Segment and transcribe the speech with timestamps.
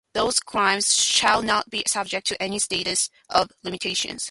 [0.15, 4.19] Those crimes "shall not be subject to any statute of limitations".